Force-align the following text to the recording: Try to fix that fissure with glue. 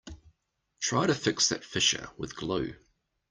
Try 0.79 1.05
to 1.05 1.13
fix 1.13 1.49
that 1.49 1.63
fissure 1.63 2.09
with 2.17 2.35
glue. 2.35 2.73